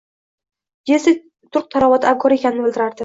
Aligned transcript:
Jessi 0.91 1.13
turqi-tarovati 1.57 2.11
abgor 2.13 2.37
ekanini 2.39 2.67
bilardi 2.71 2.99